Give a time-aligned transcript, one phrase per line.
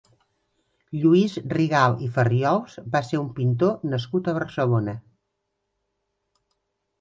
[1.01, 4.97] Lluís Rigalt i Farriols va ser un pintor nascut a Barcelona.